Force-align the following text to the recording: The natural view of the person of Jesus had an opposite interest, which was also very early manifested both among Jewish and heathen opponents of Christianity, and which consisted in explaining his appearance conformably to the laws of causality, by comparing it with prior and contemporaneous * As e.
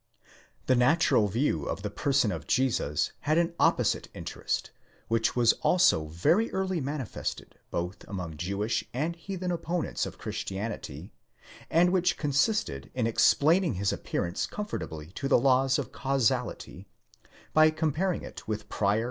The 0.65 0.73
natural 0.73 1.27
view 1.27 1.65
of 1.65 1.83
the 1.83 1.91
person 1.91 2.31
of 2.31 2.47
Jesus 2.47 3.11
had 3.19 3.37
an 3.37 3.53
opposite 3.59 4.09
interest, 4.15 4.71
which 5.09 5.35
was 5.35 5.53
also 5.61 6.07
very 6.07 6.51
early 6.51 6.81
manifested 6.81 7.53
both 7.69 8.03
among 8.07 8.35
Jewish 8.37 8.83
and 8.95 9.15
heathen 9.15 9.51
opponents 9.51 10.07
of 10.07 10.17
Christianity, 10.17 11.11
and 11.69 11.91
which 11.91 12.17
consisted 12.17 12.89
in 12.95 13.05
explaining 13.05 13.75
his 13.75 13.93
appearance 13.93 14.47
conformably 14.47 15.11
to 15.11 15.27
the 15.27 15.37
laws 15.37 15.77
of 15.77 15.91
causality, 15.91 16.87
by 17.53 17.69
comparing 17.69 18.23
it 18.23 18.47
with 18.47 18.67
prior 18.69 18.69
and 18.69 18.69
contemporaneous 18.71 18.97
* 18.97 18.97
As 18.97 18.97
e. 18.97 18.99